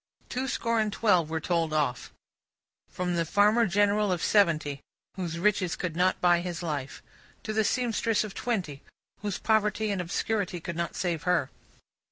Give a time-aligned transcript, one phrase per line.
[0.29, 2.11] Two score and twelve were told off.
[2.89, 4.81] From the farmer general of seventy,
[5.15, 7.03] whose riches could not buy his life,
[7.43, 8.81] to the seamstress of twenty,
[9.21, 11.51] whose poverty and obscurity could not save her.